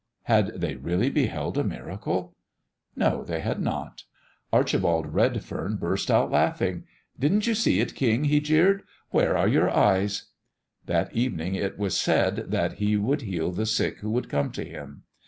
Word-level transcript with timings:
Had 0.23 0.59
they 0.61 0.77
really 0.77 1.11
beheld 1.11 1.59
a 1.59 1.63
miracle? 1.63 2.35
No; 2.95 3.23
they 3.23 3.39
had 3.39 3.61
not. 3.61 4.05
Archibald 4.51 5.05
Redfern 5.13 5.75
burst 5.77 6.09
out 6.09 6.31
laughing. 6.31 6.85
"Didn't 7.19 7.45
you 7.45 7.53
see 7.53 7.81
it, 7.81 7.93
King?" 7.93 8.23
he 8.23 8.39
jeered. 8.39 8.81
"Where 9.11 9.37
are 9.37 9.47
your 9.47 9.69
eyes?" 9.69 10.29
That 10.87 11.13
evening 11.13 11.53
it 11.53 11.77
was 11.77 11.95
said 11.95 12.49
that 12.49 12.79
He 12.79 12.97
would 12.97 13.21
heal 13.21 13.51
the 13.51 13.67
sick 13.67 13.99
who 13.99 14.09
would 14.09 14.27
come 14.27 14.51
to 14.53 14.65
Him. 14.65 15.03